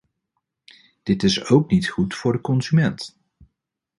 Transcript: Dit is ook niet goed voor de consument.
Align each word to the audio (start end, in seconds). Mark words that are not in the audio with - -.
Dit 1.03 1.23
is 1.23 1.45
ook 1.49 1.71
niet 1.71 1.87
goed 1.89 2.15
voor 2.15 2.31
de 2.31 2.41
consument. 2.41 3.17